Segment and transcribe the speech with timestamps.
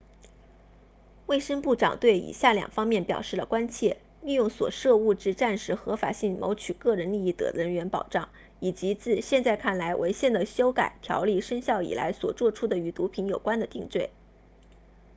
[1.27, 8.29] 卫生部长对以下两方面表示了关切利用所涉物质暂时合法性谋取个人利益的人员保障
[8.59, 14.09] 以及自现在看来违宪的修改条例生效以来所作出的与毒品有关的定罪